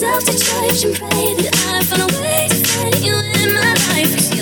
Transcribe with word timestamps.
myself 0.00 0.24
to 0.24 0.32
church 0.32 0.84
and 0.84 0.94
pray 0.94 1.34
that 1.34 1.56
I 1.72 1.82
find 1.82 2.02
a 2.02 2.20
way 2.20 2.48
to 2.48 2.68
find 2.68 2.96
you 3.02 3.14
in 3.16 3.54
my 3.54 3.72
life. 3.88 4.35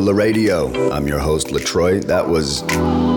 La 0.00 0.12
Radio. 0.12 0.90
I'm 0.90 1.06
your 1.06 1.18
host, 1.18 1.48
Latroit. 1.48 2.06
That 2.06 2.26
was 2.26 2.62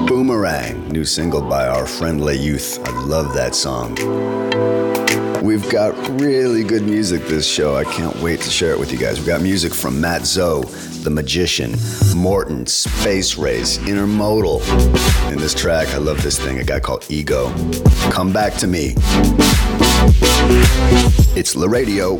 Boomerang, 0.07 0.89
new 0.89 1.05
single 1.05 1.41
by 1.41 1.67
our 1.67 1.85
friend 1.87 2.19
Le 2.19 2.33
Youth. 2.33 2.79
I 2.85 2.91
love 3.05 3.33
that 3.33 3.55
song. 3.55 3.95
We've 5.41 5.69
got 5.69 5.95
really 6.19 6.63
good 6.63 6.83
music 6.83 7.25
this 7.27 7.47
show. 7.47 7.75
I 7.75 7.85
can't 7.85 8.15
wait 8.17 8.41
to 8.41 8.49
share 8.49 8.71
it 8.71 8.79
with 8.79 8.91
you 8.91 8.97
guys. 8.97 9.17
We've 9.17 9.27
got 9.27 9.41
music 9.41 9.73
from 9.73 10.01
Mat 10.01 10.25
Zo, 10.25 10.63
The 11.03 11.09
Magician, 11.09 11.75
Morten, 12.15 12.65
Space 12.65 13.37
Race, 13.37 13.77
Intermodal. 13.79 14.61
In 15.31 15.37
this 15.37 15.53
track, 15.53 15.87
I 15.89 15.97
love 15.97 16.21
this 16.23 16.37
thing, 16.37 16.59
a 16.59 16.63
guy 16.63 16.79
called 16.79 17.03
Egoh. 17.03 17.51
Come 18.11 18.33
back 18.33 18.53
to 18.55 18.67
me. 18.67 18.95
It's 21.37 21.55
La 21.55 21.67
Radio. 21.67 22.19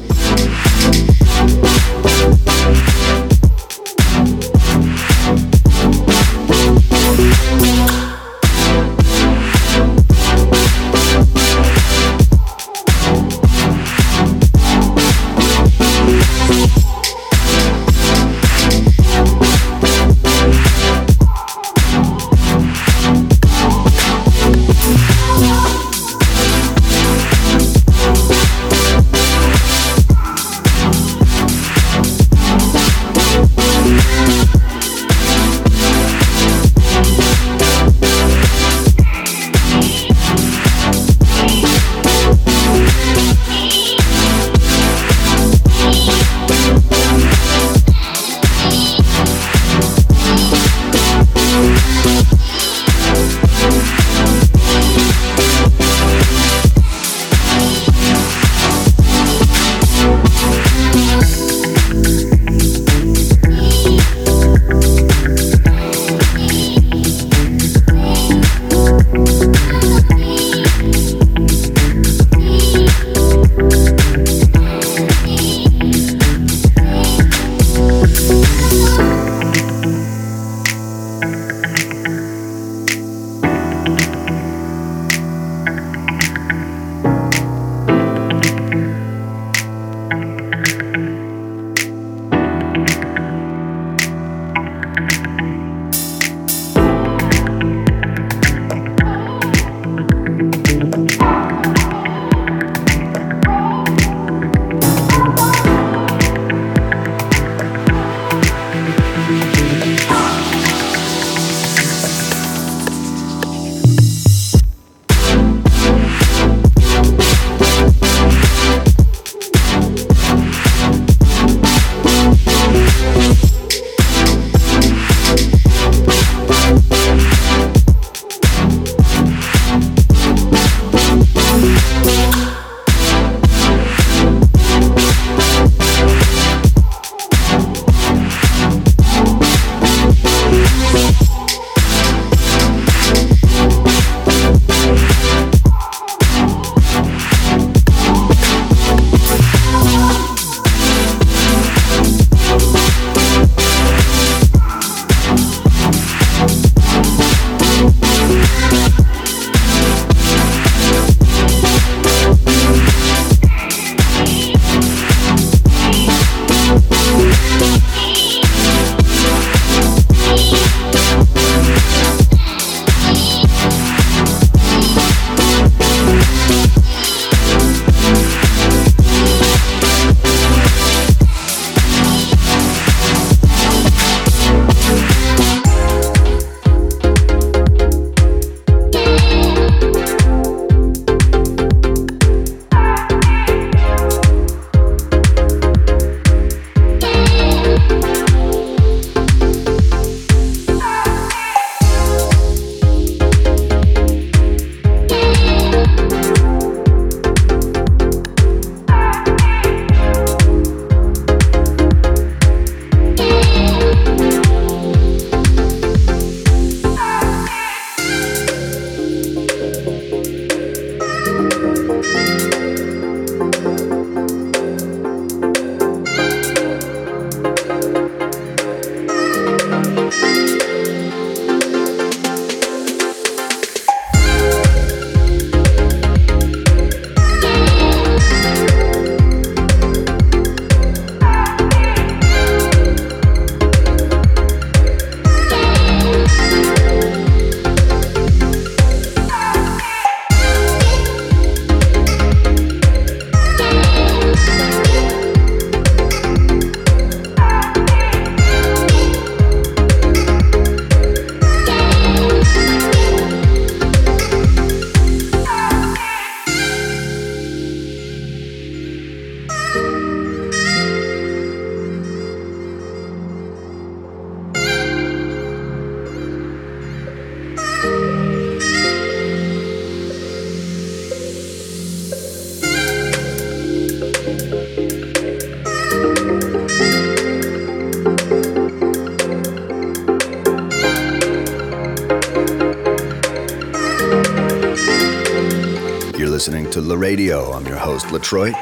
To 296.75 296.81
La 296.81 296.95
Radio. 296.95 297.53
I'm 297.53 297.65
your 297.65 297.77
host, 297.77 298.07
Latroit. 298.07 298.53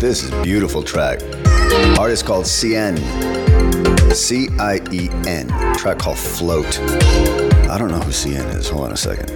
This 0.00 0.22
is 0.22 0.30
a 0.30 0.40
beautiful 0.44 0.84
track. 0.84 1.20
Artist 1.98 2.26
called 2.26 2.44
Cien. 2.44 2.96
C 4.14 4.48
I 4.60 4.78
E 4.92 5.10
N. 5.26 5.48
Track 5.74 5.98
called 5.98 6.16
Float. 6.16 6.78
I 6.78 7.76
don't 7.76 7.90
know 7.90 7.98
who 7.98 8.12
Cien 8.12 8.54
is. 8.54 8.68
Hold 8.68 8.84
on 8.84 8.92
a 8.92 8.96
second. 8.96 9.28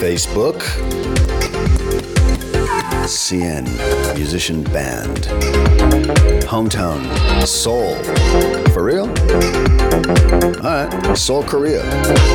Facebook. 0.00 0.60
Cien, 3.08 3.66
musician 4.20 4.62
band. 4.64 5.16
Hometown, 6.44 7.00
Seoul. 7.46 7.94
For 8.74 8.84
real? 8.84 9.08
Alright, 10.62 11.16
Seoul, 11.16 11.42
Korea. 11.42 11.82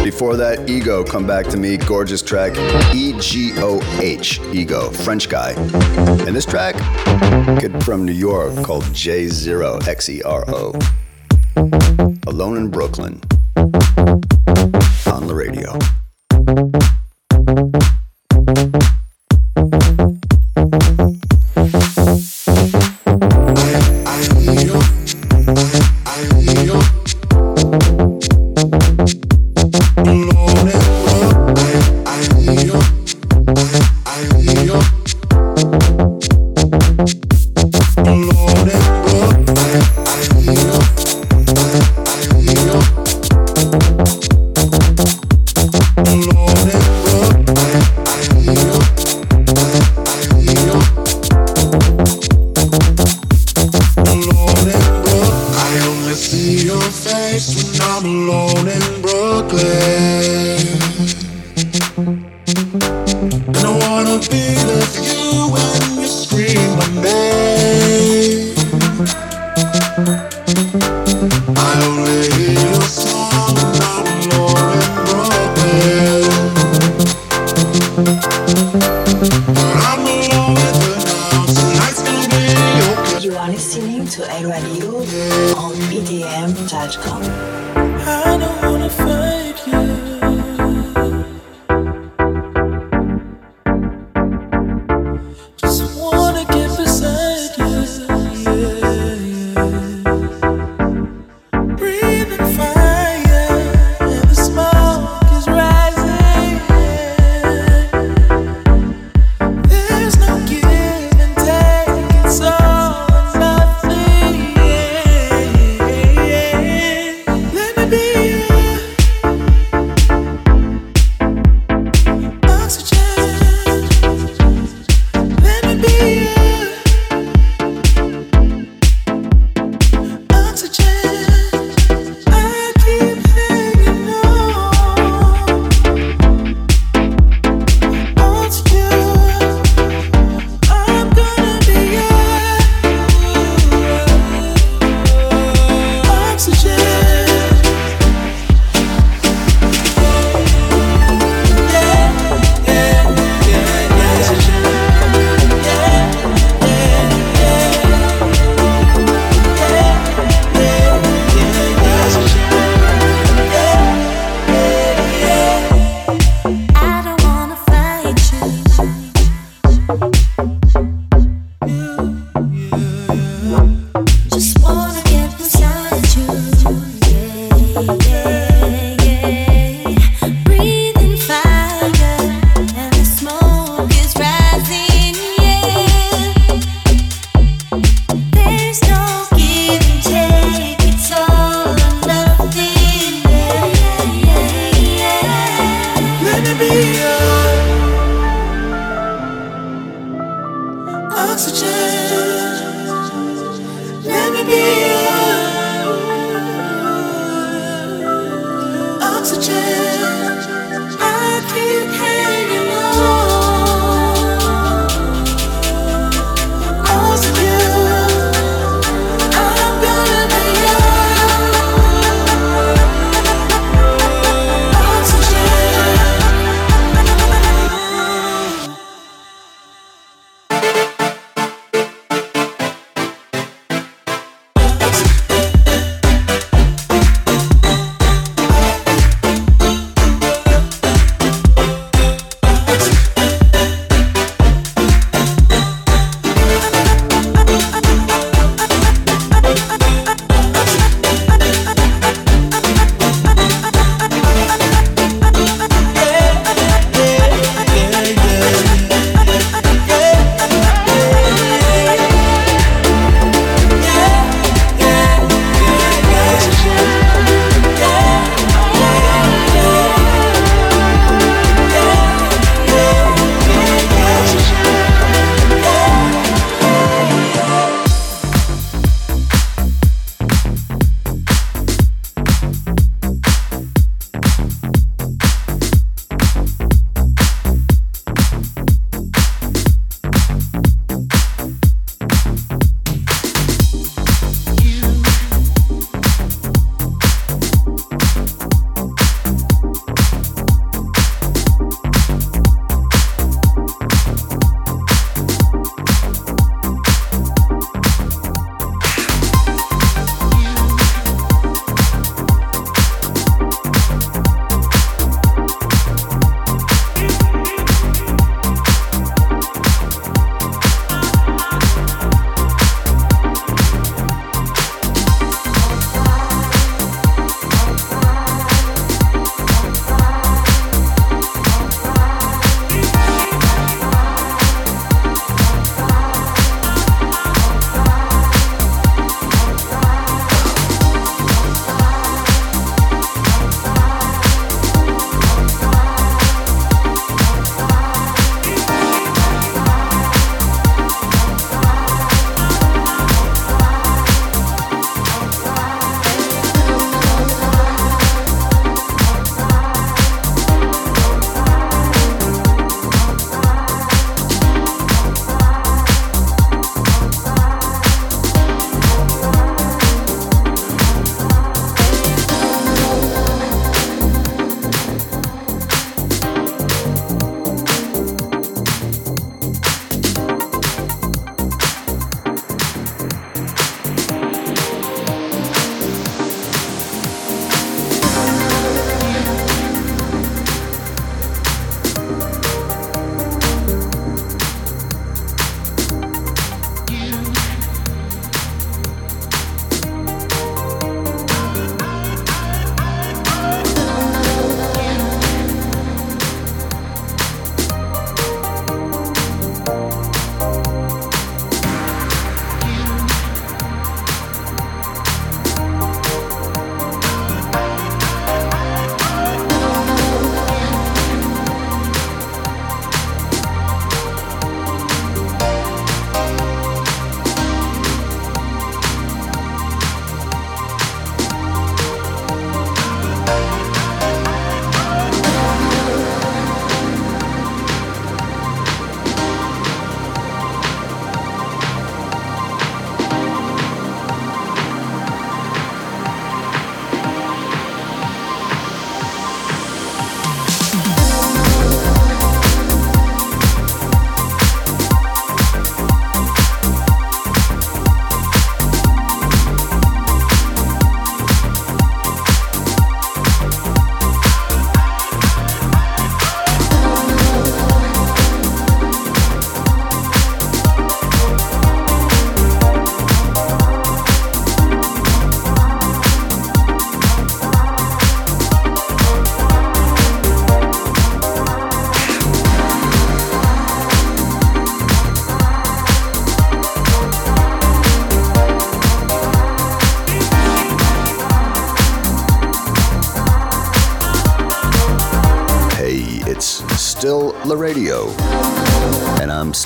Before 0.03 0.35
that, 0.35 0.67
Egoh, 0.67 1.07
Come 1.07 1.27
Back 1.27 1.45
to 1.49 1.57
Me, 1.57 1.77
gorgeous 1.77 2.23
track. 2.23 2.53
E 2.91 3.13
G 3.19 3.51
O 3.57 3.79
H, 4.01 4.39
Egoh, 4.51 4.91
French 5.05 5.29
guy. 5.29 5.51
And 6.25 6.35
this 6.35 6.47
track, 6.47 6.73
kid 7.59 7.83
from 7.83 8.03
New 8.03 8.13
York 8.13 8.63
called 8.63 8.91
Jay 8.91 9.25
XERO. 9.25 9.77
Alone 12.25 12.57
in 12.57 12.69
Brooklyn. 12.69 13.21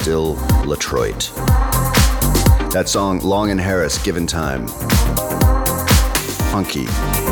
Still 0.02 0.36
Latroit. 0.66 1.30
That 2.72 2.86
song, 2.88 3.20
Long 3.20 3.52
and 3.52 3.60
Harris, 3.60 4.02
Given 4.02 4.26
Time. 4.26 4.66
Funky. 6.52 6.86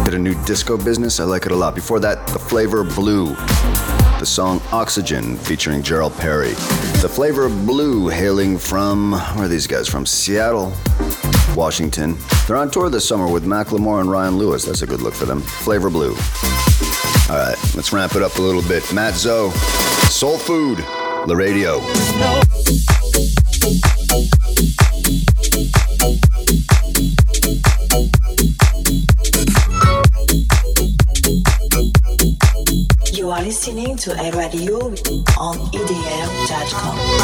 Did 0.04 0.16
a 0.16 0.20
nu 0.20 0.36
disco 0.44 0.76
business. 0.76 1.22
I 1.22 1.24
like 1.24 1.46
it 1.46 1.54
a 1.54 1.56
lot. 1.56 1.76
Before 1.76 2.02
that, 2.02 2.28
The 2.28 2.40
Flavr 2.40 2.94
Blue. 2.94 3.36
The 4.20 4.26
song 4.26 4.62
Oxygen 4.74 5.38
featuring 5.38 5.82
Jarell 5.82 6.16
Perry. 6.20 6.50
The 7.00 7.08
Flavr 7.08 7.48
Blue 7.66 8.10
hailing 8.10 8.58
from, 8.58 9.14
where 9.14 9.46
are 9.46 9.48
these 9.48 9.66
guys 9.66 9.88
from? 9.88 10.06
Seattle, 10.06 10.74
Washington. 11.56 12.18
They're 12.48 12.58
on 12.58 12.70
tour 12.70 12.90
this 12.90 13.08
summer 13.08 13.32
with 13.32 13.46
Macklemore 13.46 14.02
and 14.02 14.12
Ryan 14.12 14.38
Lewis. 14.38 14.66
That's 14.66 14.82
a 14.82 14.88
good 14.88 15.02
look 15.02 15.14
for 15.14 15.26
them. 15.26 15.42
Flavr 15.42 15.90
Blue. 15.90 16.12
All 17.34 17.42
right, 17.42 17.58
let's 17.76 17.94
ramp 17.94 18.16
it 18.16 18.24
up 18.24 18.36
a 18.38 18.42
little 18.42 18.62
bit. 18.64 18.94
Mat 18.94 19.14
Zo, 19.14 19.52
Soul 20.10 20.38
Food, 20.38 20.84
La 21.28 21.36
Radio. 21.36 21.82
You 33.12 33.30
are 33.30 33.42
listening 33.44 33.98
to 33.98 34.14
a 34.14 34.32
radio 34.32 34.78
on 35.38 35.58
EDM.com. 35.74 37.17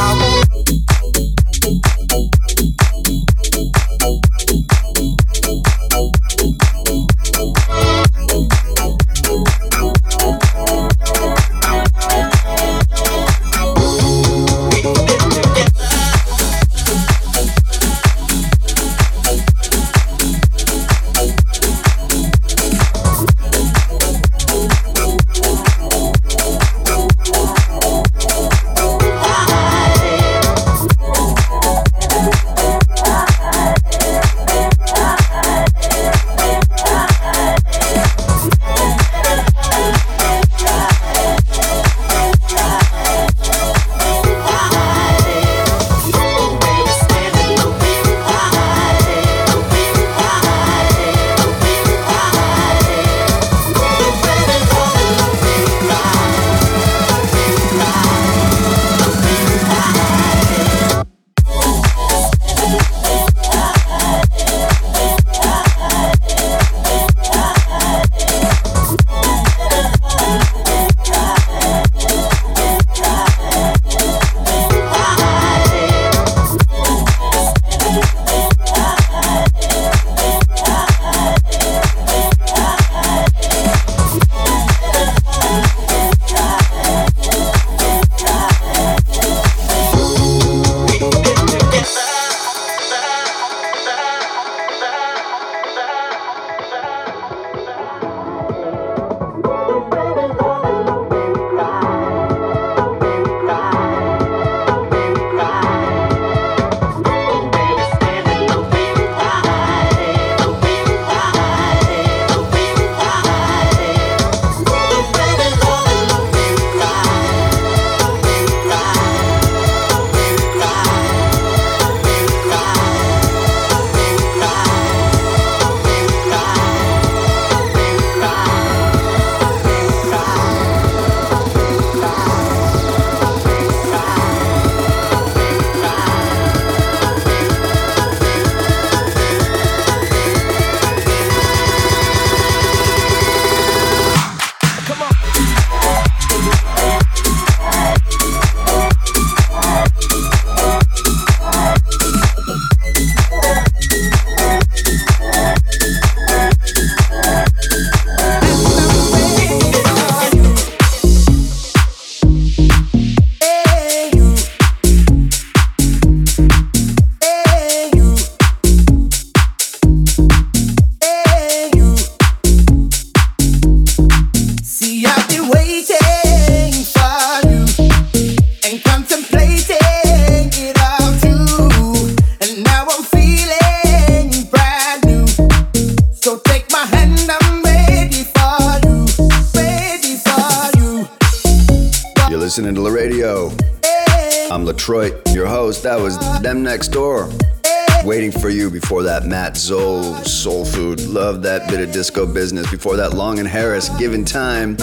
business. 202.44 202.70
Before 202.70 202.98
that, 202.98 203.14
Long 203.14 203.40
and 203.40 203.48
Harris, 203.48 203.88
Given 203.98 204.26
Time. 204.26 204.76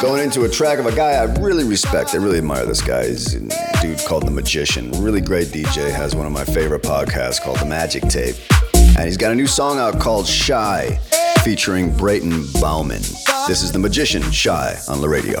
Going 0.00 0.22
into 0.22 0.44
a 0.44 0.48
track 0.48 0.78
of 0.78 0.86
a 0.86 0.94
guy 0.94 1.14
I 1.14 1.24
really 1.40 1.64
respect. 1.64 2.14
I 2.14 2.18
really 2.18 2.38
admire 2.38 2.64
this 2.64 2.80
guy. 2.80 3.08
He's 3.08 3.34
a 3.34 3.40
dude 3.82 3.98
called 4.06 4.24
The 4.24 4.30
Magician. 4.30 4.92
Really 5.02 5.20
great 5.20 5.48
DJ. 5.48 5.90
Has 5.90 6.14
one 6.14 6.26
of 6.26 6.32
my 6.32 6.44
favorite 6.44 6.84
podcasts 6.84 7.42
called 7.42 7.58
The 7.58 7.64
Magic 7.64 8.04
Tape. 8.04 8.36
And 8.74 9.00
he's 9.00 9.16
got 9.16 9.32
a 9.32 9.34
new 9.34 9.48
song 9.48 9.80
out 9.80 9.98
called 9.98 10.28
Shy, 10.28 10.96
featuring 11.42 11.92
Brayton 11.96 12.44
Bowman. 12.60 13.02
This 13.48 13.64
is 13.64 13.72
The 13.72 13.80
Magician, 13.80 14.22
Shy, 14.30 14.78
on 14.86 15.00
the 15.00 15.08
radio. 15.08 15.40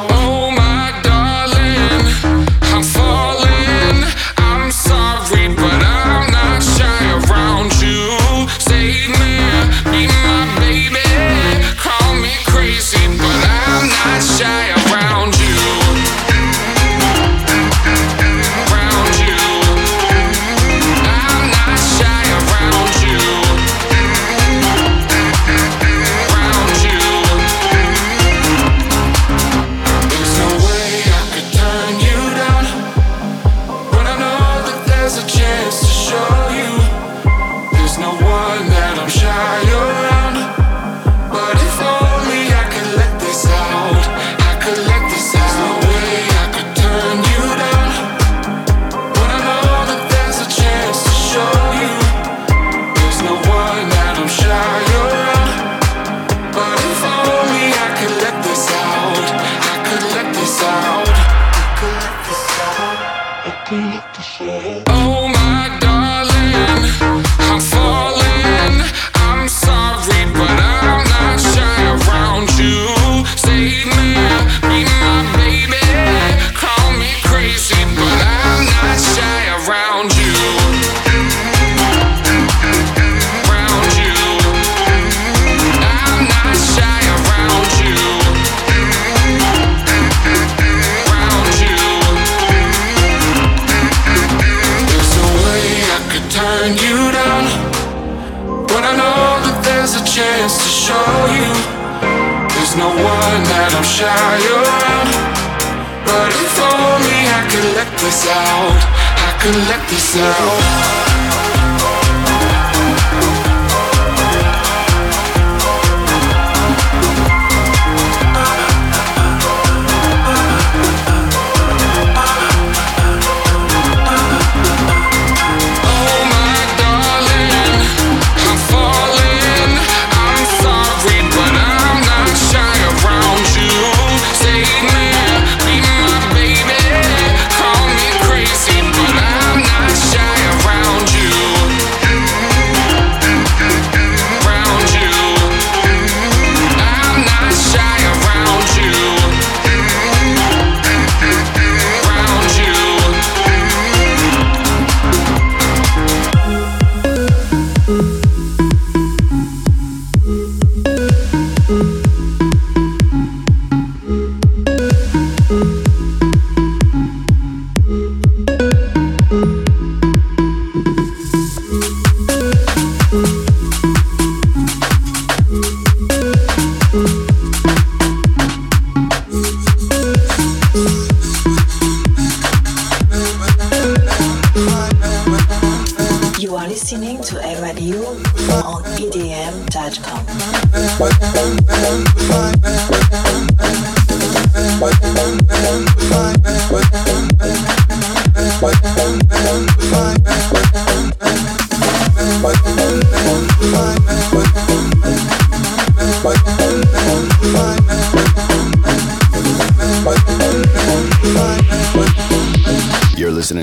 Bye. 196.11 196.40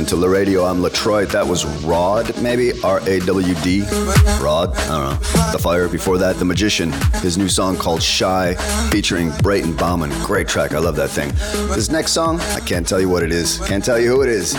To 0.08 0.16
La 0.16 0.26
Radio. 0.26 0.64
I'm 0.64 0.80
Latroit. 0.80 1.32
That 1.32 1.46
was 1.46 1.66
Rawd, 1.84 2.40
maybe 2.40 2.72
R 2.82 2.98
A 3.06 3.18
W 3.20 3.54
D. 3.56 3.80
Rawd, 4.40 4.74
I 4.74 4.88
don't 4.88 5.10
know. 5.10 5.52
The 5.52 5.58
Fire. 5.58 5.86
Before 5.86 6.16
that, 6.16 6.36
The 6.36 6.46
Magician. 6.46 6.92
His 7.20 7.36
new 7.36 7.48
song 7.48 7.76
called 7.76 8.02
Shy, 8.02 8.54
featuring 8.90 9.30
Brayton 9.42 9.76
Bowman. 9.76 10.08
Great 10.24 10.48
track. 10.48 10.72
I 10.72 10.78
love 10.78 10.96
that 10.96 11.10
thing. 11.10 11.30
This 11.74 11.90
next 11.90 12.12
song, 12.12 12.40
I 12.40 12.60
can't 12.60 12.88
tell 12.88 12.98
you 12.98 13.10
what 13.10 13.22
it 13.22 13.32
is. 13.32 13.58
Can't 13.66 13.84
tell 13.84 13.98
you 13.98 14.08
who 14.08 14.22
it 14.22 14.30
is. 14.30 14.56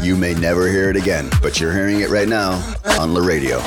You 0.00 0.16
may 0.16 0.34
never 0.34 0.68
hear 0.68 0.88
it 0.88 0.96
again, 0.96 1.30
but 1.42 1.58
you're 1.58 1.72
hearing 1.72 2.00
it 2.00 2.08
right 2.10 2.28
now 2.28 2.52
on 3.00 3.12
La 3.12 3.26
Radio. 3.26 3.58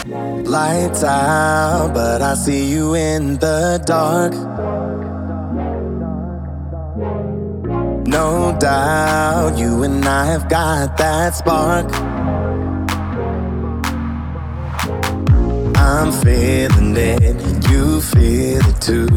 Lights 0.44 1.04
out, 1.04 1.94
but 1.94 2.22
I 2.22 2.36
see 2.36 2.72
you 2.72 2.96
in 2.96 3.40
the 3.40 3.84
dark. 3.86 4.34
Doubt 8.60 9.58
you 9.58 9.84
and 9.84 10.04
I 10.04 10.26
have 10.26 10.50
got 10.50 10.98
that 10.98 11.34
spark. 11.34 11.88
I'm 15.78 16.12
feeling 16.12 16.96
it, 16.98 17.70
you 17.70 18.02
feel 18.02 18.60
it 18.68 18.82
too. 18.82 19.08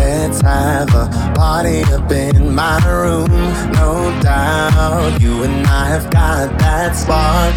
Let's 0.00 0.40
have 0.40 0.88
a 0.94 1.32
party 1.36 1.82
up 1.92 2.10
in 2.10 2.54
my 2.54 2.78
room. 2.86 3.28
No 3.72 4.18
doubt 4.22 5.20
you 5.20 5.42
and 5.42 5.66
I 5.66 5.88
have 5.88 6.10
got 6.10 6.58
that 6.58 6.96
spark. 6.96 7.54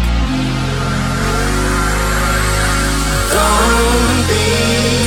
Don't 3.32 4.20
be 4.28 4.44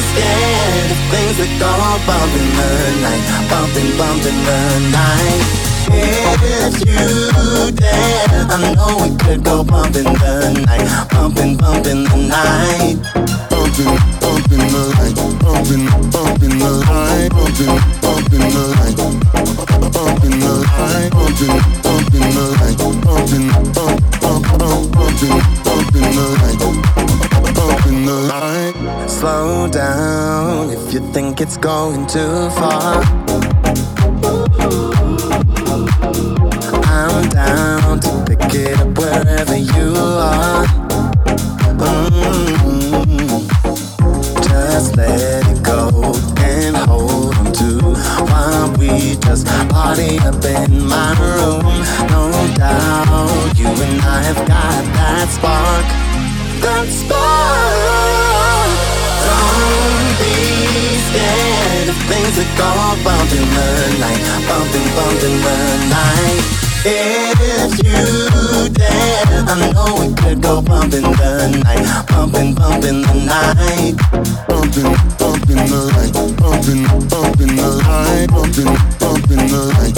scared 0.10 0.92
of 0.94 1.02
things 1.14 1.38
that 1.38 1.54
go 1.62 1.74
bump 2.08 2.34
in 2.42 2.48
the 2.58 2.72
night, 3.06 3.24
bumping, 3.52 3.92
bumping 4.00 4.40
the 4.50 4.90
night. 4.92 5.63
If 5.92 6.86
you 6.88 7.24
I 8.56 8.58
know 8.76 9.02
we 9.02 9.10
could 9.18 9.44
go 9.44 9.64
bumping 9.64 10.04
the 10.04 10.64
night, 10.68 10.86
bumping, 11.10 11.58
bumping 11.58 12.04
the 12.04 12.18
night. 12.30 13.02
Bumping, 13.50 13.98
bumping 14.22 14.66
the 14.70 14.84
night, 14.94 15.16
bumping, 15.42 15.86
bumping 16.14 16.56
the 16.62 16.72
night, 16.86 17.34
bumping, 17.34 17.74
bumping 18.00 18.46
the 18.54 18.64
night, 18.78 18.94
bumping 19.92 20.38
the 20.38 20.54
night, 20.70 21.10
bumping, 21.10 21.58
bumping 21.82 22.30
the 22.30 22.46
night, 22.62 22.78
bump, 22.78 23.02
bump, 24.22 24.44
bump, 24.60 24.86
bumping 24.94 25.38
the 28.06 28.18
night. 28.30 29.10
slow 29.10 29.68
down 29.68 30.70
if 30.70 30.94
you 30.94 31.00
think 31.12 31.42
it's 31.42 31.58
going 31.58 32.06
too 32.06 32.50
far. 32.52 33.02
Down 37.46 38.00
to 38.00 38.24
pick 38.26 38.54
it 38.54 38.80
up 38.80 38.98
wherever 38.98 39.58
you 39.58 39.94
are. 39.98 40.66
Mm-hmm. 41.84 43.48
Just 44.42 44.96
let 44.98 45.46
it 45.52 45.64
go 45.64 45.90
and 46.38 46.76
hold 46.76 47.36
on 47.36 47.52
to 47.60 47.70
while 48.30 48.72
we 48.78 49.16
just 49.26 49.46
party 49.70 50.20
up 50.20 50.44
in 50.46 50.88
my 50.88 51.10
room. 51.20 51.76
No 52.14 52.24
doubt 52.56 53.58
you 53.58 53.68
and 53.68 54.02
I 54.02 54.22
have 54.30 54.42
got 54.48 54.82
that 54.98 55.28
spark. 55.36 55.88
That 56.64 56.88
spark. 57.00 57.84
Don't 59.26 60.04
things 62.10 62.36
that 62.38 62.50
go 62.58 62.70
bump 63.06 63.32
in 63.32 63.46
the 63.58 63.70
night, 64.04 64.24
bumping, 64.48 64.90
bumping 64.96 65.38
the 65.46 65.58
night. 65.90 66.63
If 66.86 67.80
you 67.80 68.68
dare, 68.74 69.46
I 69.48 69.72
know 69.72 69.96
we 70.02 70.14
could 70.16 70.42
go 70.42 70.62
bumping 70.62 71.04
the 71.04 71.62
night, 71.64 72.08
bumping, 72.10 72.54
bumping 72.54 73.02
the 73.04 73.14
night, 73.24 73.96
bumping, 74.50 74.92
bumping 75.18 75.64
the 75.64 75.80
night, 75.96 76.12
bumping, 76.36 76.84
bumping 77.08 77.56
the 77.56 77.70
night, 77.88 78.28
bumping, 78.28 78.76
bumping 79.00 79.48
the 79.48 79.72
night, 79.72 79.96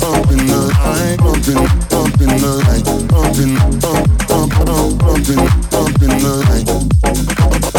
bumping 0.00 0.46
the 0.48 0.60
night, 0.80 1.18
bumping, 1.18 1.60
bumping 1.90 2.40
the 2.40 2.52
night, 2.64 2.84
bumping, 3.12 3.52
bump, 3.78 4.08
bump, 4.28 4.48
bump, 4.64 4.98
bumping, 4.98 5.44
bumping 5.68 6.16
the 6.22 6.32
night. 6.48 7.71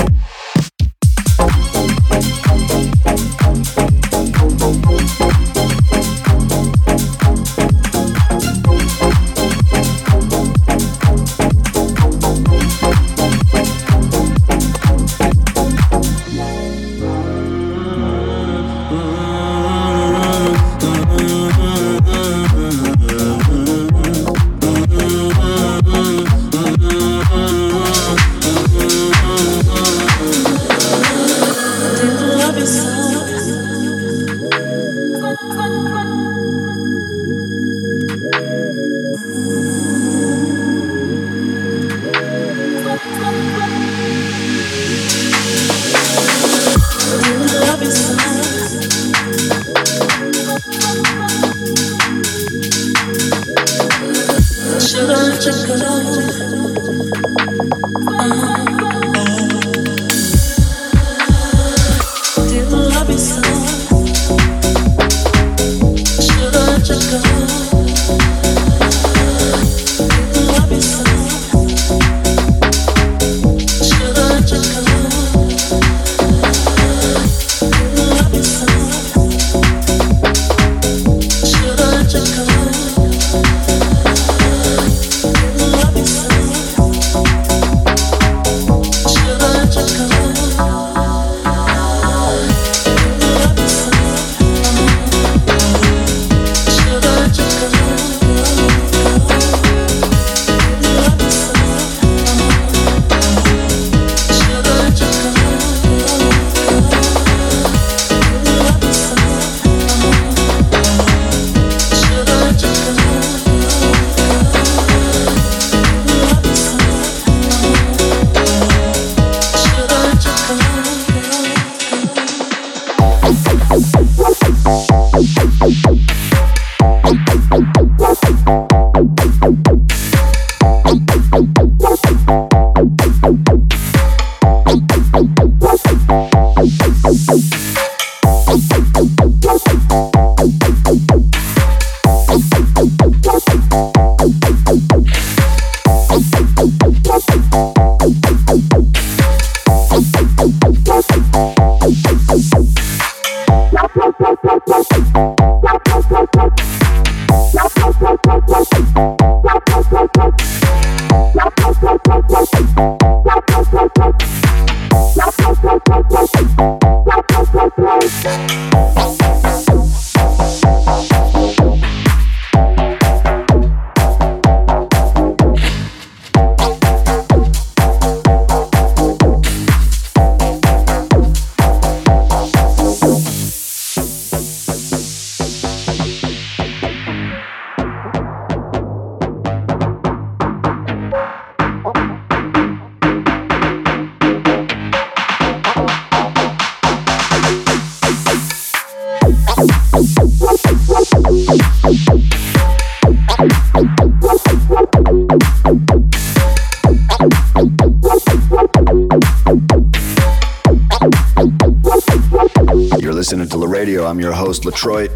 I'm 213.76 214.20
your 214.20 214.34
host, 214.34 214.66
Latroit. 214.66 215.10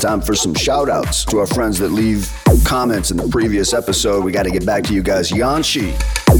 Time 0.00 0.22
for 0.22 0.34
some 0.34 0.54
shout 0.54 0.88
outs 0.88 1.26
to 1.26 1.40
our 1.40 1.46
friends 1.46 1.78
that 1.80 1.90
leave 1.90 2.32
comments 2.64 3.10
in 3.10 3.18
the 3.18 3.28
previous 3.28 3.74
episode. 3.74 4.24
We 4.24 4.32
got 4.32 4.44
to 4.44 4.50
get 4.50 4.64
back 4.64 4.84
to 4.84 4.94
you 4.94 5.02
guys. 5.02 5.30
Yanshi, 5.30 5.92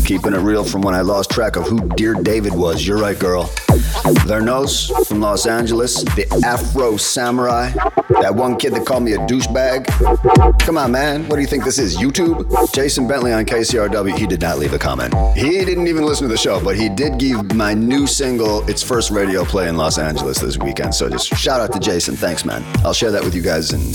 Keeping 0.06 0.32
it 0.32 0.38
real 0.38 0.64
from 0.64 0.80
when 0.80 0.94
I 0.94 1.02
lost 1.02 1.30
track 1.30 1.56
of 1.56 1.64
who 1.64 1.88
Dear 1.90 2.14
David 2.14 2.54
was. 2.54 2.86
You're 2.86 2.96
right, 2.98 3.18
girl. 3.18 3.44
Vernos 4.24 5.06
from 5.06 5.20
Los 5.20 5.46
Angeles, 5.46 6.02
the 6.02 6.26
Afro 6.44 6.96
Samurai, 6.96 7.70
that 8.22 8.35
one 8.35 8.56
kid 8.56 8.72
that 8.72 8.87
called 8.87 9.02
me 9.02 9.14
a 9.14 9.18
douchebag. 9.18 9.87
Come 10.61 10.78
on, 10.78 10.92
man. 10.92 11.28
What 11.28 11.37
do 11.37 11.42
you 11.42 11.48
think 11.48 11.64
this 11.64 11.78
is? 11.78 11.96
YouTube? 11.96 12.72
Jason 12.72 13.08
Bentley 13.08 13.32
on 13.32 13.44
KCRW, 13.44 14.16
he 14.16 14.28
did 14.28 14.40
not 14.40 14.58
leave 14.58 14.72
a 14.72 14.78
comment. 14.78 15.12
He 15.37 15.64
didn't 15.64 15.88
even 15.88 16.04
listen 16.04 16.28
to 16.28 16.32
the 16.32 16.38
show, 16.38 16.62
but 16.62 16.76
he 16.76 16.88
did 16.88 17.18
give 17.18 17.52
my 17.54 17.74
new 17.74 18.06
single 18.06 18.68
its 18.68 18.80
first 18.82 19.11
radio 19.11 19.44
play 19.44 19.68
in 19.68 19.76
Los 19.76 19.98
Angeles 19.98 20.38
this 20.38 20.56
weekend. 20.56 20.94
So 20.94 21.11
just 21.11 21.26
shout 21.37 21.61
out 21.61 21.72
to 21.72 21.80
Jason. 21.80 22.14
Thanks, 22.14 22.44
man. 22.44 22.62
I'll 22.85 22.92
share 22.92 23.11
that 23.11 23.24
with 23.24 23.35
you 23.35 23.42
guys 23.42 23.72
in 23.72 23.90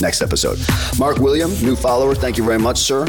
next 0.00 0.22
episode. 0.22 0.58
Mark 0.98 1.18
William, 1.18 1.50
new 1.62 1.76
follower. 1.76 2.16
Thank 2.16 2.36
you 2.36 2.44
very 2.44 2.58
much, 2.58 2.78
sir. 2.78 3.06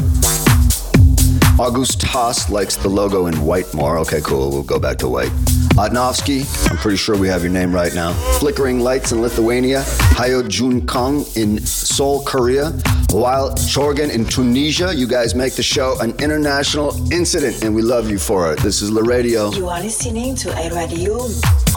August 1.58 2.02
Haas 2.02 2.48
likes 2.48 2.76
the 2.76 2.88
logo 2.88 3.26
in 3.26 3.34
white 3.44 3.72
more. 3.74 3.98
Okay, 3.98 4.20
cool. 4.20 4.50
We'll 4.50 4.62
go 4.62 4.78
back 4.78 4.98
to 4.98 5.08
white. 5.08 5.32
Adnovsky, 5.76 6.44
I'm 6.70 6.76
pretty 6.76 6.96
sure 6.96 7.16
we 7.16 7.28
have 7.28 7.42
your 7.42 7.52
name 7.52 7.72
right 7.72 7.94
now. 7.94 8.12
Flickering 8.38 8.80
Lights 8.80 9.12
in 9.12 9.22
Lithuania. 9.22 9.82
Hayo 10.16 10.46
Jun 10.46 10.86
Kong 10.86 11.24
in 11.36 11.64
Seoul, 11.64 12.22
Korea. 12.24 12.70
While 13.10 13.50
Chorgan 13.52 14.12
in 14.12 14.24
Tunisia, 14.24 14.94
you 14.94 15.06
guys 15.06 15.34
make 15.34 15.54
the 15.54 15.62
show 15.62 15.98
an 16.00 16.10
international 16.22 16.90
incident, 17.12 17.64
and 17.64 17.74
we 17.74 17.82
love 17.82 18.10
you 18.10 18.18
for 18.18 18.52
it. 18.52 18.60
This 18.60 18.82
is 18.82 18.90
La 18.90 19.02
Radio. 19.02 19.50
You 19.52 19.68
are 19.68 19.80
listening 19.80 20.34
to 20.36 20.50
a 20.50 20.70
radio 20.74 21.14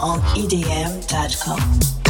on 0.00 0.20
EDM.com. 0.36 2.03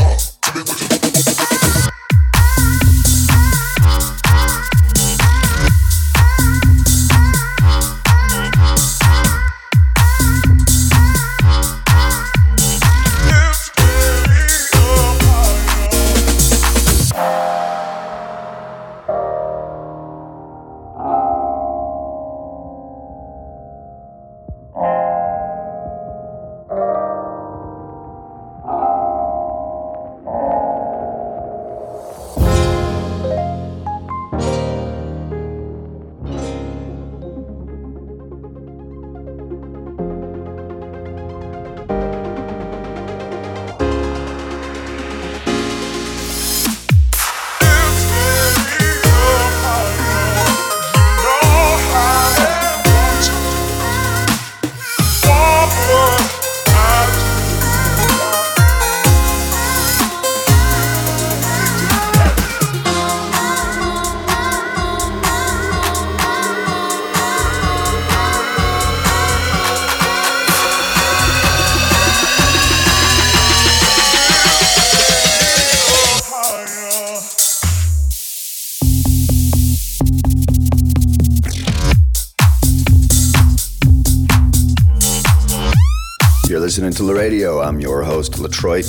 to 86.94 87.02
La 87.02 87.12
Radio. 87.12 87.60
I'm 87.60 87.80
your 87.80 88.02
host, 88.04 88.38
Latroit. 88.38 88.86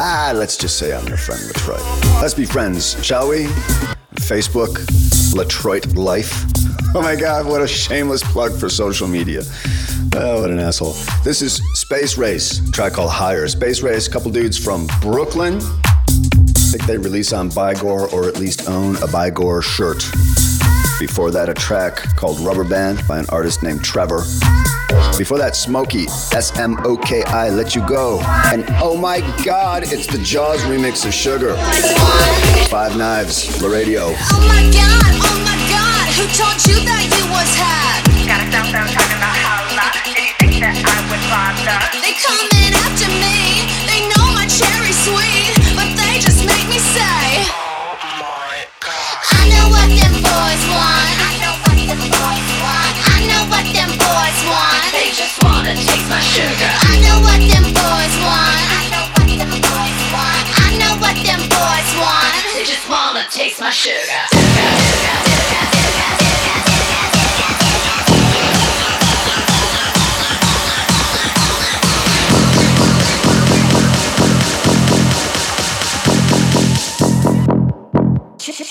Ah, 0.00 0.32
let's 0.34 0.56
just 0.56 0.78
say 0.78 0.94
I'm 0.94 1.06
your 1.06 1.16
friend, 1.18 1.40
Latroit. 1.48 1.82
Let's 2.22 2.34
be 2.34 2.46
friends, 2.46 3.02
shall 3.04 3.28
we? 3.28 3.44
Facebook, 4.14 4.74
Latroit 5.34 5.94
Life. 5.94 6.44
Oh 6.94 7.02
my 7.02 7.14
God, 7.14 7.46
what 7.46 7.60
a 7.60 7.66
shameless 7.66 8.22
plug 8.22 8.58
for 8.58 8.70
social 8.70 9.06
media. 9.06 9.42
Oh, 10.14 10.40
what 10.40 10.50
an 10.50 10.60
asshole. 10.60 10.94
This 11.24 11.42
is 11.42 11.60
Space 11.74 12.16
Race, 12.16 12.60
track 12.70 12.94
called 12.94 13.10
Higher. 13.10 13.46
Space 13.48 13.82
Race, 13.82 14.08
couple 14.08 14.30
dudes 14.30 14.56
from 14.56 14.86
Brooklyn. 15.00 15.56
I 15.56 16.72
think 16.72 16.86
they 16.86 16.96
release 16.96 17.32
on 17.32 17.50
Bygore 17.50 18.12
or 18.12 18.28
at 18.28 18.38
least 18.38 18.68
own 18.68 18.96
a 18.96 19.08
Bygore 19.08 19.62
shirt. 19.62 20.04
Before 20.98 21.30
that, 21.30 21.48
a 21.48 21.54
track 21.54 21.96
called 22.16 22.40
Rubber 22.40 22.64
Band 22.64 23.06
by 23.06 23.18
an 23.18 23.26
artist 23.28 23.62
named 23.62 23.80
Treovr. 23.80 24.61
Before 25.16 25.38
that, 25.38 25.54
Smoki, 25.54 26.06
S 26.34 26.56
M 26.58 26.76
O 26.84 26.96
K 26.96 27.22
I, 27.24 27.48
Let 27.50 27.74
You 27.74 27.86
Go. 27.86 28.20
And 28.52 28.64
oh 28.82 28.96
my 28.96 29.20
god, 29.44 29.84
it's 29.84 30.06
the 30.06 30.18
Jauz 30.18 30.60
remix 30.62 31.06
of 31.06 31.14
Sugar. 31.14 31.54
Five 32.68 32.96
Knives, 32.96 33.60
La 33.62 33.68
Radio. 33.68 34.12
Oh 34.12 34.40
my 34.48 34.62
god, 34.72 35.12
oh 35.22 35.38
my 35.44 35.56
god, 35.70 36.06
who 36.16 36.24
told 36.36 36.58
you 36.66 36.76
that 36.84 37.04
you 37.08 37.24
was 37.32 37.50
hot? 37.56 38.04
Got 38.26 38.40
a 38.40 38.46
cell 38.52 38.66
phone 38.68 38.88
talking 38.92 39.16
about 39.16 39.36
holla. 39.40 39.86
Did 40.04 40.16
you 40.18 40.34
think 40.40 40.60
that 40.60 40.76
I 40.76 40.98
would 41.08 41.24
bother? 41.30 41.78
They 42.00 42.12
coming 42.20 42.72
after 42.72 43.08
me, 43.20 43.68
they 43.88 44.08
know 44.12 44.26
my 44.36 44.44
cherry 44.50 44.92
sweet, 44.92 45.56
but 45.76 45.88
they 45.96 46.20
just 46.20 46.44
make 46.44 46.66
me 46.68 46.80
say, 46.80 47.48
oh 47.48 47.96
my 48.20 48.64
god. 48.80 49.16
I 49.36 49.48
know 49.48 49.66
what 49.72 49.88
them 49.88 50.16
boys 50.20 50.64
want. 50.68 51.21
sugar. 56.32 56.72
I 56.88 56.96
know 57.04 57.20
what 57.20 57.40
them 57.44 57.66
boys 57.76 58.14
want. 58.24 58.64
I 58.80 58.88
know 58.88 59.04
what 59.12 59.28
them 59.28 59.52
boys 59.52 60.00
want. 60.16 60.46
I 60.64 60.70
know 60.80 60.92
what 60.96 61.16
them 61.20 61.42
boys 61.44 61.90
want. 62.00 62.32
They 62.56 62.64
just 62.64 62.88
wanna 62.88 63.28
taste 63.30 63.60
my 63.60 63.70
sugar. 63.70 64.22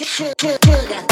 Sugar. 0.04 1.11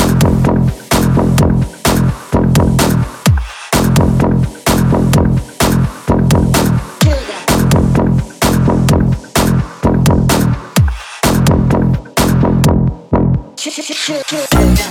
shit. 14.09 14.88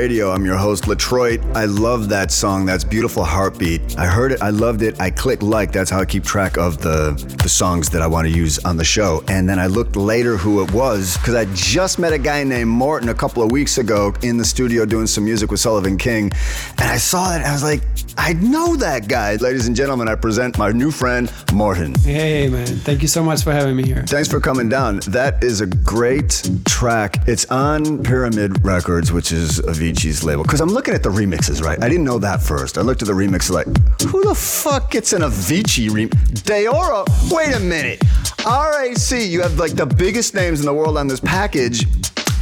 Radio. 0.00 0.30
I'm 0.30 0.46
your 0.46 0.56
host, 0.56 0.84
Latroit. 0.84 1.44
I 1.54 1.66
love 1.66 2.08
that 2.08 2.32
song. 2.32 2.64
That's 2.64 2.84
beautiful 2.84 3.22
heartbeat. 3.22 3.98
I 3.98 4.06
heard 4.06 4.32
it, 4.32 4.40
I 4.40 4.48
loved 4.48 4.80
it. 4.80 4.98
I 4.98 5.10
clicked 5.10 5.42
like. 5.42 5.72
That's 5.72 5.90
how 5.90 6.00
I 6.00 6.06
keep 6.06 6.24
track 6.24 6.56
of 6.56 6.80
the, 6.80 7.12
the 7.42 7.50
songs 7.50 7.90
that 7.90 8.00
I 8.00 8.06
want 8.06 8.26
to 8.26 8.32
use 8.32 8.58
on 8.64 8.78
the 8.78 8.84
show. 8.84 9.22
And 9.28 9.46
then 9.46 9.58
I 9.58 9.66
looked 9.66 9.96
later 9.96 10.38
who 10.38 10.64
it 10.64 10.72
was 10.72 11.18
because 11.18 11.34
I 11.34 11.44
just 11.54 11.98
met 11.98 12.14
a 12.14 12.18
guy 12.18 12.42
named 12.44 12.70
Morten 12.70 13.10
a 13.10 13.14
couple 13.14 13.42
of 13.42 13.52
weeks 13.52 13.76
ago 13.76 14.14
in 14.22 14.38
the 14.38 14.44
studio 14.44 14.86
doing 14.86 15.06
some 15.06 15.26
music 15.26 15.50
with 15.50 15.60
Sullivan 15.60 15.98
King. 15.98 16.32
And 16.78 16.90
I 16.90 16.96
saw 16.96 17.34
it 17.34 17.40
and 17.40 17.44
I 17.44 17.52
was 17.52 17.62
like, 17.62 17.82
I 18.16 18.34
know 18.34 18.76
that 18.76 19.08
guy. 19.08 19.36
Ladies 19.36 19.66
and 19.66 19.76
gentlemen, 19.76 20.08
I 20.08 20.14
present 20.14 20.58
my 20.58 20.70
new 20.70 20.90
friend, 20.90 21.32
Morten. 21.52 21.94
Hey, 21.96 22.48
man. 22.48 22.66
Thank 22.66 23.02
you 23.02 23.08
so 23.08 23.22
much 23.22 23.42
for 23.42 23.52
having 23.52 23.76
me 23.76 23.84
here. 23.84 24.04
Thanks 24.06 24.28
for 24.28 24.40
coming 24.40 24.68
down. 24.68 25.00
That 25.08 25.42
is 25.42 25.60
a 25.60 25.66
great 25.66 26.48
track. 26.66 27.28
It's 27.28 27.44
on 27.46 28.02
Pyramid 28.02 28.64
Records, 28.64 29.12
which 29.12 29.32
is 29.32 29.60
Avicii's 29.60 30.24
label. 30.24 30.42
Because 30.42 30.60
I'm 30.60 30.70
looking 30.70 30.94
at 30.94 31.02
the 31.02 31.10
remixes, 31.10 31.62
right? 31.62 31.82
I 31.82 31.88
didn't 31.88 32.04
know 32.04 32.18
that 32.18 32.42
first. 32.42 32.78
I 32.78 32.82
looked 32.82 33.02
at 33.02 33.08
the 33.08 33.14
remix 33.14 33.50
like, 33.50 33.66
who 34.02 34.24
the 34.24 34.34
fuck 34.34 34.90
gets 34.90 35.12
an 35.12 35.22
Avicii 35.22 35.88
remix? 35.90 36.10
Deora? 36.42 37.06
Wait 37.32 37.54
a 37.54 37.60
minute. 37.60 38.02
RAC, 38.44 39.20
you 39.28 39.42
have 39.42 39.58
like 39.58 39.72
the 39.72 39.86
biggest 39.86 40.34
names 40.34 40.60
in 40.60 40.66
the 40.66 40.74
world 40.74 40.96
on 40.96 41.06
this 41.06 41.20
package 41.20 41.86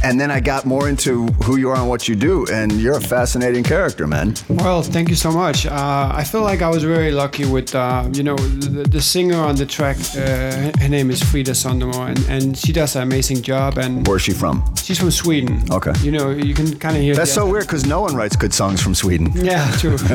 and 0.03 0.19
then 0.19 0.31
I 0.31 0.39
got 0.39 0.65
more 0.65 0.87
into 0.89 1.27
who 1.43 1.57
you 1.57 1.69
are 1.69 1.75
and 1.75 1.89
what 1.89 2.07
you 2.07 2.15
do, 2.15 2.45
and 2.51 2.71
you're 2.73 2.97
a 2.97 3.01
fascinating 3.01 3.63
character, 3.63 4.07
man. 4.07 4.35
Well, 4.47 4.81
thank 4.81 5.09
you 5.09 5.15
so 5.15 5.31
much. 5.31 5.65
Uh, 5.65 6.11
I 6.13 6.23
feel 6.23 6.41
like 6.41 6.61
I 6.61 6.69
was 6.69 6.83
very 6.83 7.11
lucky 7.11 7.45
with, 7.45 7.75
uh, 7.75 8.07
you 8.13 8.23
know, 8.23 8.35
the, 8.35 8.83
the, 8.83 9.01
singer 9.01 9.37
on 9.37 9.55
the 9.55 9.65
track. 9.65 9.97
Uh, 10.15 10.71
her 10.79 10.89
name 10.89 11.09
is 11.11 11.21
Frida 11.21 11.51
Sundemo, 11.51 12.07
and, 12.07 12.19
and 12.29 12.57
she 12.57 12.71
does 12.71 12.95
an 12.95 13.03
amazing 13.03 13.41
job. 13.41 13.77
And 13.77 14.07
where's 14.07 14.21
she 14.21 14.33
from? 14.33 14.63
She's 14.75 14.99
from 14.99 15.11
Sweden. 15.11 15.61
Okay. 15.71 15.93
You 16.01 16.11
know, 16.11 16.29
you 16.31 16.53
can 16.53 16.77
kind 16.79 16.95
of 16.95 17.01
hear. 17.01 17.15
That's 17.15 17.33
so 17.33 17.45
weird 17.45 17.65
because 17.65 17.85
no 17.85 18.01
one 18.01 18.15
writes 18.15 18.35
good 18.35 18.53
songs 18.53 18.81
from 18.81 18.95
Sweden. 18.95 19.31
Yeah, 19.35 19.69
true. 19.77 19.97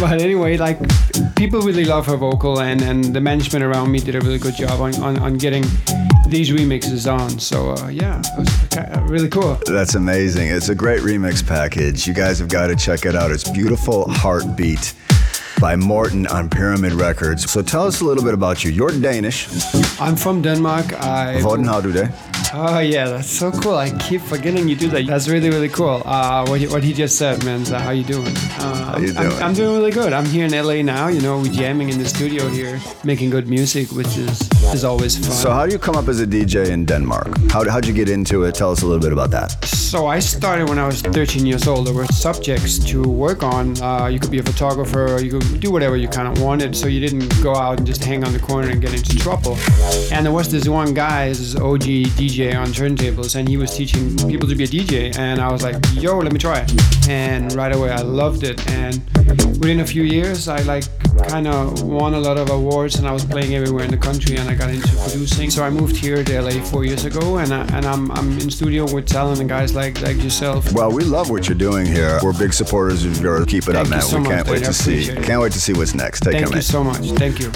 but 0.00 0.20
anyway, 0.20 0.56
like 0.56 0.78
people 1.36 1.60
really 1.60 1.84
love 1.84 2.06
her 2.06 2.16
vocal, 2.16 2.60
and 2.60 2.82
and 2.82 3.04
the 3.04 3.20
management 3.20 3.64
around 3.64 3.90
me 3.90 3.98
did 3.98 4.14
a 4.14 4.20
really 4.20 4.38
good 4.38 4.54
job 4.54 4.80
on 4.80 4.94
on, 5.02 5.18
on 5.18 5.38
getting 5.38 5.64
these 6.28 6.50
remixes 6.50 7.06
on. 7.10 7.38
So 7.38 7.72
uh, 7.72 7.88
yeah, 7.88 8.22
it 8.72 9.02
was 9.02 9.10
really 9.10 9.28
cool. 9.28 9.58
That's 9.66 9.94
amazing. 9.94 10.48
It's 10.48 10.68
a 10.68 10.74
great 10.74 11.00
remix 11.00 11.46
package. 11.46 12.06
You 12.06 12.14
guys 12.14 12.38
have 12.38 12.48
got 12.48 12.66
to 12.68 12.76
check 12.76 13.06
it 13.06 13.14
out. 13.14 13.30
It's 13.30 13.48
beautiful 13.48 14.10
heartbeat 14.10 14.94
by 15.60 15.76
Morten 15.76 16.26
on 16.26 16.48
Pyramid 16.48 16.92
Records. 16.92 17.50
So 17.50 17.62
tell 17.62 17.86
us 17.86 18.00
a 18.00 18.04
little 18.04 18.24
bit 18.24 18.34
about 18.34 18.64
you. 18.64 18.70
You're 18.70 18.90
Danish. 18.90 19.48
I'm 20.00 20.16
from 20.16 20.42
Denmark. 20.42 20.92
I 20.92 21.40
Hvordan 21.40 21.68
har 21.68 21.80
du 21.82 21.92
det? 21.92 22.08
Oh 22.54 22.78
yeah, 22.78 23.08
that's 23.08 23.30
so 23.30 23.50
cool. 23.50 23.74
I 23.74 23.90
keep 23.98 24.20
forgetting 24.20 24.68
you 24.68 24.76
do 24.76 24.88
that. 24.90 25.06
That's 25.06 25.28
really 25.28 25.50
really 25.50 25.68
cool. 25.68 26.02
Uh, 26.04 26.46
what 26.46 26.60
he, 26.60 26.68
what 26.68 26.84
he 26.84 26.92
just 26.92 27.18
said, 27.18 27.44
man. 27.44 27.64
So 27.64 27.76
how 27.76 27.90
you 27.90 28.04
doing? 28.04 28.34
Uh, 28.58 28.92
how 28.92 28.98
you 28.98 29.12
doing? 29.12 29.32
I'm, 29.32 29.42
I'm, 29.42 29.54
doing 29.54 29.76
really 29.76 29.90
good. 29.90 30.12
I'm 30.12 30.24
here 30.26 30.46
in 30.46 30.52
LA 30.52 30.82
now. 30.82 31.08
You 31.08 31.20
know, 31.20 31.38
we're 31.38 31.52
jamming 31.52 31.88
in 31.88 31.98
the 31.98 32.04
studio 32.04 32.48
here, 32.48 32.80
making 33.04 33.30
good 33.30 33.48
music, 33.48 33.90
which 33.90 34.16
is 34.16 34.40
is 34.72 34.84
always 34.84 35.16
fun. 35.16 35.32
So 35.32 35.50
how 35.50 35.66
do 35.66 35.72
you 35.72 35.78
come 35.78 35.96
up 35.96 36.06
as 36.06 36.20
a 36.20 36.26
DJ 36.26 36.68
in 36.68 36.84
Denmark? 36.84 37.28
How 37.50 37.68
how'd 37.68 37.86
you 37.86 37.92
get 37.92 38.08
into 38.08 38.44
it? 38.44 38.54
Tell 38.54 38.70
us 38.70 38.82
a 38.82 38.86
little 38.86 39.02
bit 39.02 39.12
about 39.12 39.30
that. 39.32 39.64
So 39.64 40.06
I 40.06 40.20
started 40.20 40.68
when 40.68 40.78
I 40.78 40.86
was 40.86 41.02
13 41.02 41.46
years 41.46 41.66
old. 41.66 41.86
There 41.86 41.94
were 41.94 42.06
subjects 42.06 42.78
to 42.90 43.02
work 43.02 43.42
on. 43.42 43.80
Uh, 43.80 44.06
you 44.06 44.20
could 44.20 44.30
be 44.30 44.38
a 44.38 44.42
photographer. 44.42 45.18
You 45.22 45.30
could 45.38 45.60
do 45.60 45.70
whatever 45.72 45.96
you 45.96 46.08
kind 46.08 46.28
of 46.28 46.42
wanted. 46.42 46.76
So 46.76 46.86
you 46.86 47.00
didn't 47.00 47.28
go 47.42 47.54
out 47.54 47.78
and 47.78 47.86
just 47.86 48.04
hang 48.04 48.24
on 48.24 48.32
the 48.32 48.38
corner 48.38 48.68
and 48.68 48.80
get 48.80 48.94
into 48.94 49.16
trouble. 49.18 49.56
And 50.12 50.24
there 50.24 50.32
was 50.32 50.50
this 50.50 50.68
one 50.68 50.94
guy, 50.94 51.28
this 51.28 51.56
OG 51.56 51.86
DJ 52.18 52.35
on 52.36 52.68
turntables, 52.68 53.34
and 53.34 53.48
he 53.48 53.56
was 53.56 53.74
teaching 53.74 54.16
people 54.28 54.48
to 54.48 54.54
be 54.54 54.64
a 54.64 54.66
DJ. 54.66 55.16
And 55.16 55.40
I 55.40 55.50
was 55.50 55.62
like, 55.62 55.76
yo, 55.94 56.18
let 56.18 56.32
me 56.32 56.38
try 56.38 56.60
it. 56.60 57.08
And 57.08 57.52
right 57.54 57.74
away, 57.74 57.90
I 57.90 58.02
loved 58.02 58.42
it. 58.42 58.64
And 58.70 59.02
within 59.58 59.80
a 59.80 59.86
few 59.86 60.02
years, 60.02 60.48
I 60.48 60.60
like 60.62 60.84
kind 61.28 61.48
of 61.48 61.82
won 61.82 62.14
a 62.14 62.20
lot 62.20 62.36
of 62.36 62.50
awards, 62.50 62.96
and 62.96 63.08
I 63.08 63.12
was 63.12 63.24
playing 63.24 63.54
everywhere 63.54 63.84
in 63.84 63.90
the 63.90 63.96
country, 63.96 64.36
and 64.36 64.48
I 64.50 64.54
got 64.54 64.70
into 64.70 64.88
producing. 64.88 65.50
So 65.50 65.64
I 65.64 65.70
moved 65.70 65.96
here 65.96 66.22
to 66.22 66.42
LA 66.42 66.62
four 66.62 66.84
years 66.84 67.04
ago, 67.04 67.38
and 67.38 67.52
I, 67.52 67.62
and 67.76 67.86
I'm 67.86 68.10
I'm 68.12 68.38
in 68.38 68.50
studio 68.50 68.84
with 68.92 69.06
talented 69.06 69.48
guys 69.48 69.74
like 69.74 70.00
like 70.02 70.22
yourself. 70.22 70.70
Well, 70.72 70.92
we 70.92 71.04
love 71.04 71.30
what 71.30 71.48
you're 71.48 71.58
doing 71.58 71.86
here. 71.86 72.20
We're 72.22 72.38
big 72.38 72.52
supporters 72.52 73.04
of 73.04 73.18
yours. 73.20 73.46
Keep 73.46 73.68
it 73.68 73.72
Thank 73.72 73.86
up, 73.86 73.88
man. 73.88 74.02
So 74.02 74.18
we 74.18 74.26
can't 74.26 74.46
wait 74.48 74.64
to 74.64 74.74
see. 74.74 75.08
It. 75.08 75.24
Can't 75.24 75.40
wait 75.40 75.52
to 75.52 75.60
see 75.60 75.72
what's 75.72 75.94
next. 75.94 76.20
Take 76.20 76.34
Thank 76.34 76.54
you 76.54 76.62
so 76.62 76.84
much. 76.84 77.10
Thank. 77.12 77.40
You 77.40 77.50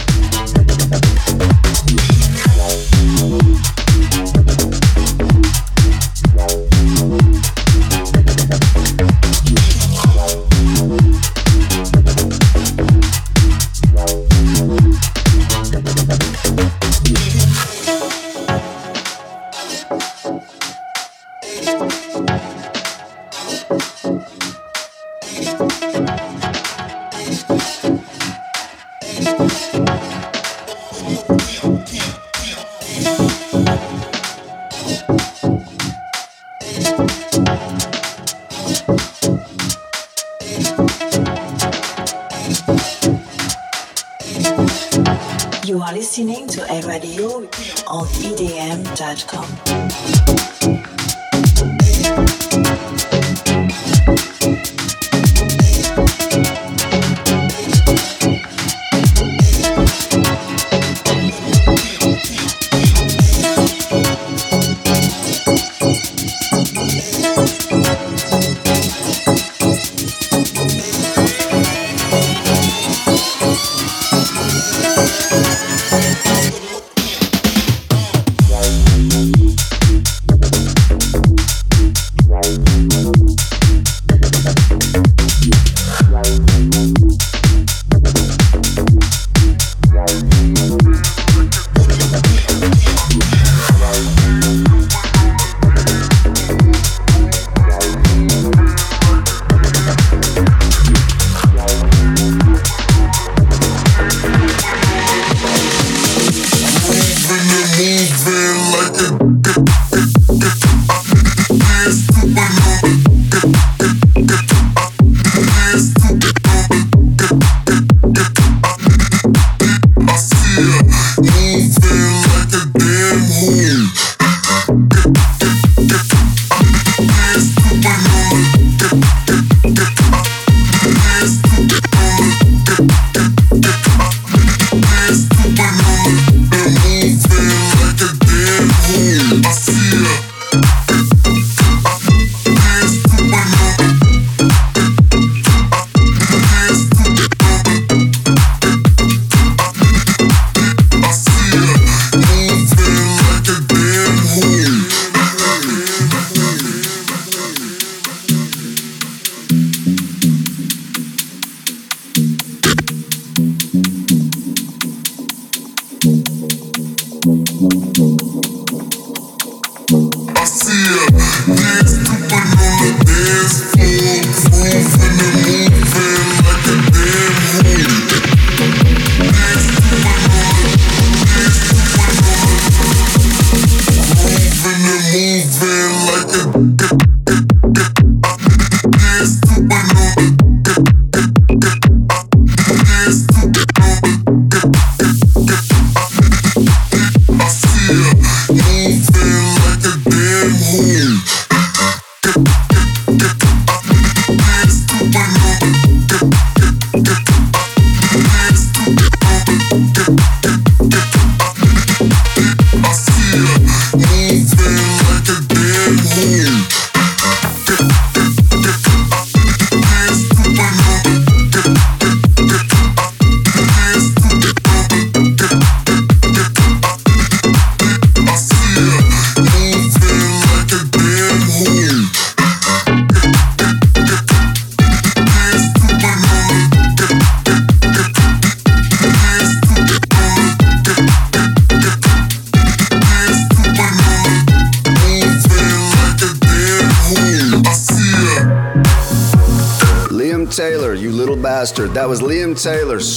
edm.com. 49.21 49.70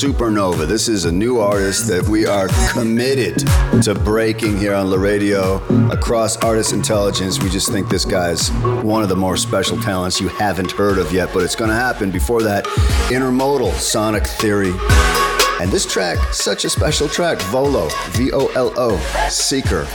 Supernova. 0.04 0.68
This 0.68 0.90
is 0.90 1.06
a 1.06 1.12
new 1.14 1.40
artist 1.40 1.88
that 1.88 2.06
we 2.10 2.26
are 2.26 2.50
committed 2.74 3.38
to 3.84 3.96
breaking 3.96 4.58
here 4.58 4.74
on 4.74 4.90
La 4.90 4.98
Radio 4.98 5.64
across 5.94 6.36
Artist 6.44 6.74
Intelligence. 6.74 7.42
We 7.42 7.50
just 7.50 7.72
think 7.72 7.88
this 7.88 8.04
guy's 8.04 8.50
one 8.84 9.02
of 9.02 9.08
the 9.08 9.16
more 9.16 9.38
special 9.38 9.80
talents 9.80 10.20
you 10.20 10.28
haven't 10.28 10.74
heard 10.74 10.98
of 10.98 11.14
yet, 11.14 11.30
but 11.34 11.44
it's 11.44 11.56
going 11.56 11.70
to 11.70 11.76
happen. 11.76 12.12
Before 12.12 12.44
that, 12.44 12.66
Intermodal, 13.08 13.72
Sonic 13.76 14.28
Theory. 14.28 14.74
And 15.62 15.72
this 15.72 15.86
track, 15.86 16.34
such 16.34 16.66
a 16.66 16.70
special 16.70 17.08
track, 17.08 17.40
Volo, 17.44 17.88
V 18.10 18.34
O 18.34 18.48
L 18.48 18.74
O, 18.76 18.98
Seeker. 19.30 19.88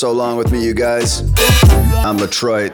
So 0.00 0.12
long 0.12 0.38
with 0.38 0.50
me, 0.50 0.64
you 0.64 0.72
guys. 0.72 1.20
I'm 2.06 2.16
Latroit. 2.16 2.72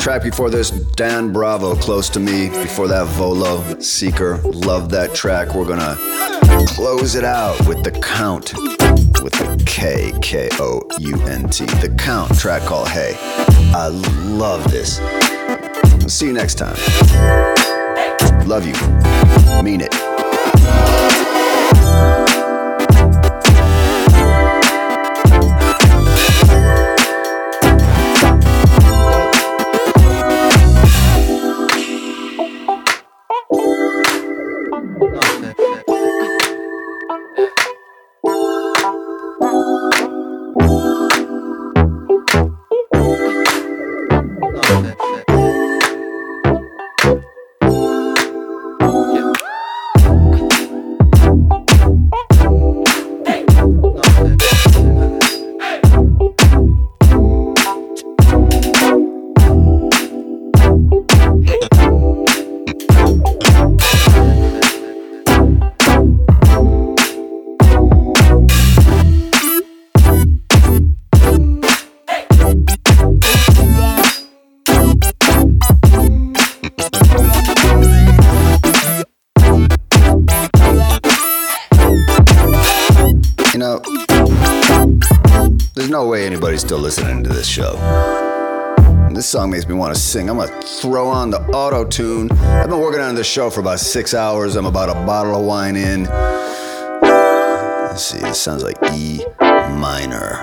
Track 0.00 0.22
before 0.22 0.48
this, 0.48 0.70
Dan 0.70 1.30
Bravo, 1.30 1.74
Close 1.74 2.08
to 2.08 2.18
Me. 2.18 2.48
Before 2.48 2.88
that, 2.88 3.06
Volo, 3.08 3.78
Seeker. 3.78 4.38
Love 4.38 4.88
that 4.88 5.14
track. 5.14 5.54
We're 5.54 5.66
gonna 5.66 5.96
close 6.66 7.14
it 7.14 7.24
out 7.24 7.58
with 7.68 7.84
The 7.84 7.90
Kount. 7.90 8.54
With 9.22 9.34
the 9.34 9.62
K, 9.66 10.14
K 10.22 10.48
O 10.52 10.80
U 10.98 11.20
N 11.24 11.46
T. 11.50 11.66
The 11.66 11.94
Kount, 11.98 12.40
track 12.40 12.62
called 12.62 12.88
Hey. 12.88 13.16
I 13.74 13.88
love 14.24 14.70
this. 14.70 14.96
See 16.10 16.24
you 16.24 16.32
next 16.32 16.54
time. 16.54 16.76
Love 18.48 18.64
you. 18.64 18.72
Mean 19.62 19.82
it. 19.82 19.92
Listening 86.96 87.22
to 87.22 87.28
this 87.28 87.46
show. 87.46 87.76
This 89.12 89.26
song 89.26 89.50
makes 89.50 89.68
me 89.68 89.74
want 89.74 89.94
to 89.94 90.00
sing. 90.00 90.30
I'm 90.30 90.38
gonna 90.38 90.62
throw 90.62 91.08
on 91.08 91.28
the 91.30 91.40
auto 91.48 91.84
tune. 91.84 92.32
I've 92.32 92.70
been 92.70 92.80
working 92.80 93.02
on 93.02 93.14
this 93.14 93.26
show 93.26 93.50
for 93.50 93.60
about 93.60 93.80
six 93.80 94.14
hours. 94.14 94.56
I'm 94.56 94.64
about 94.64 94.88
a 94.88 94.94
bottle 95.04 95.38
of 95.38 95.44
wine 95.44 95.76
in. 95.76 96.04
Let's 97.02 98.02
see, 98.02 98.18
it 98.18 98.34
sounds 98.34 98.62
like 98.64 98.78
E 98.94 99.22
minor. 99.40 100.38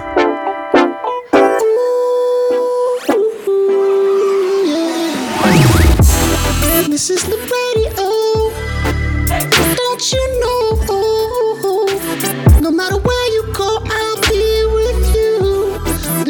This 6.88 7.10
is 7.10 7.24
the 7.24 7.38
radio. 7.56 7.96
Don't 9.76 10.12
you 10.12 10.24
know? 10.42 10.60
No 12.62 12.72
matter 12.72 13.03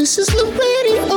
This 0.04 0.18
is 0.18 0.28
the 0.28 0.43
radio. 0.60 1.08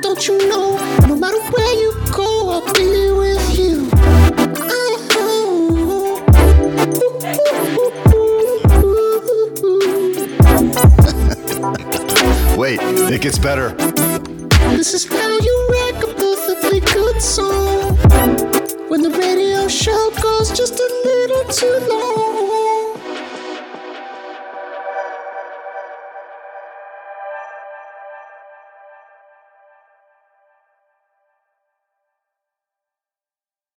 Don't 0.00 0.26
you 0.26 0.38
know? 0.48 0.78
No 1.06 1.16
matter 1.16 1.38
where 1.38 1.74
you 1.74 1.92
go, 2.10 2.48
I'll 2.48 2.72
be 2.72 3.10
with 3.12 3.58
you. 3.58 3.90
Wait, 12.56 12.80
it 13.12 13.20
gets 13.20 13.38
better. 13.38 13.74
This 14.74 14.94
is 14.94 15.04